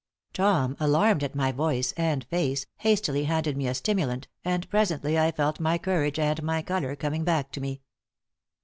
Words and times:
Tom, 0.33 0.75
alarmed 0.79 1.23
at 1.23 1.35
my 1.35 1.51
voice 1.51 1.91
and 1.91 2.23
face, 2.23 2.65
hastily 2.77 3.25
handed 3.25 3.55
me 3.55 3.67
a 3.67 3.75
stimulant, 3.75 4.27
and 4.43 4.67
presently 4.67 5.15
I 5.19 5.29
felt 5.29 5.59
my 5.59 5.77
courage 5.77 6.17
and 6.17 6.41
my 6.41 6.63
color 6.63 6.95
coming 6.95 7.23
back 7.23 7.51
to 7.51 7.61
me. 7.61 7.83